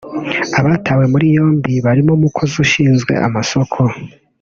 [0.59, 3.79] Abatawe muri yombi barimo umukozi ushinzwe amasoko